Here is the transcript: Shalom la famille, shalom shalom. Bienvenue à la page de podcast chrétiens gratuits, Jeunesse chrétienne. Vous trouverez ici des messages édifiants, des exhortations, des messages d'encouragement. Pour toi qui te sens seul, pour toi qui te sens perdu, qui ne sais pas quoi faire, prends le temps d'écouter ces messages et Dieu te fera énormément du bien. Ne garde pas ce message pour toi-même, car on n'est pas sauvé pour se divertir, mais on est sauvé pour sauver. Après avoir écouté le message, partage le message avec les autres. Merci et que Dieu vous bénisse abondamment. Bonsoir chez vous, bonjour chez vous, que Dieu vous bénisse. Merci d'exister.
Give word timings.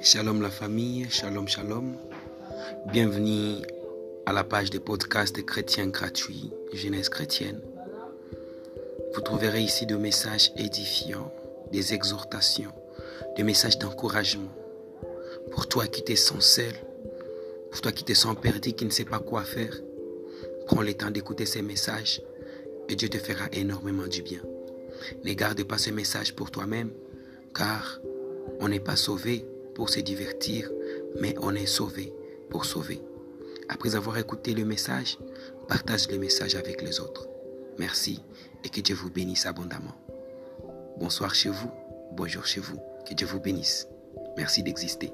Shalom 0.00 0.40
la 0.40 0.50
famille, 0.50 1.06
shalom 1.10 1.48
shalom. 1.48 1.96
Bienvenue 2.92 3.56
à 4.26 4.32
la 4.32 4.44
page 4.44 4.70
de 4.70 4.78
podcast 4.78 5.44
chrétiens 5.44 5.88
gratuits, 5.88 6.50
Jeunesse 6.72 7.08
chrétienne. 7.08 7.60
Vous 9.14 9.20
trouverez 9.20 9.60
ici 9.60 9.86
des 9.86 9.96
messages 9.96 10.52
édifiants, 10.56 11.32
des 11.72 11.94
exhortations, 11.94 12.72
des 13.36 13.42
messages 13.42 13.78
d'encouragement. 13.78 14.52
Pour 15.50 15.66
toi 15.66 15.86
qui 15.88 16.04
te 16.04 16.14
sens 16.14 16.44
seul, 16.46 16.74
pour 17.70 17.80
toi 17.80 17.90
qui 17.90 18.04
te 18.04 18.14
sens 18.14 18.36
perdu, 18.40 18.72
qui 18.74 18.84
ne 18.84 18.90
sais 18.90 19.04
pas 19.04 19.18
quoi 19.18 19.42
faire, 19.42 19.74
prends 20.66 20.82
le 20.82 20.94
temps 20.94 21.10
d'écouter 21.10 21.44
ces 21.44 21.62
messages 21.62 22.22
et 22.88 22.94
Dieu 22.94 23.08
te 23.08 23.18
fera 23.18 23.46
énormément 23.52 24.06
du 24.06 24.22
bien. 24.22 24.40
Ne 25.24 25.32
garde 25.32 25.62
pas 25.64 25.78
ce 25.78 25.90
message 25.90 26.34
pour 26.34 26.50
toi-même, 26.50 26.90
car 27.54 28.00
on 28.60 28.68
n'est 28.68 28.80
pas 28.80 28.96
sauvé 28.96 29.44
pour 29.78 29.90
se 29.90 30.00
divertir, 30.00 30.68
mais 31.20 31.36
on 31.40 31.54
est 31.54 31.64
sauvé 31.66 32.12
pour 32.50 32.64
sauver. 32.64 33.00
Après 33.68 33.94
avoir 33.94 34.18
écouté 34.18 34.52
le 34.52 34.64
message, 34.64 35.18
partage 35.68 36.10
le 36.10 36.18
message 36.18 36.56
avec 36.56 36.82
les 36.82 36.98
autres. 36.98 37.28
Merci 37.78 38.20
et 38.64 38.70
que 38.70 38.80
Dieu 38.80 38.96
vous 38.96 39.08
bénisse 39.08 39.46
abondamment. 39.46 39.94
Bonsoir 40.98 41.32
chez 41.32 41.50
vous, 41.50 41.70
bonjour 42.10 42.44
chez 42.44 42.60
vous, 42.60 42.80
que 43.08 43.14
Dieu 43.14 43.28
vous 43.28 43.38
bénisse. 43.38 43.86
Merci 44.36 44.64
d'exister. 44.64 45.12